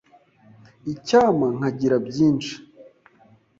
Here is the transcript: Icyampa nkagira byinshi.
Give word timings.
Icyampa 0.93 1.47
nkagira 1.57 1.95
byinshi. 2.07 2.53